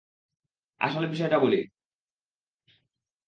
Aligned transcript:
আসল 0.81 1.03
বিষয়টা 1.07 1.37
বলি। 1.39 1.59